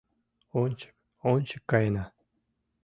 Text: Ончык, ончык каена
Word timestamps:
Ончык, 0.61 0.95
ончык 1.31 1.61
каена 1.71 2.05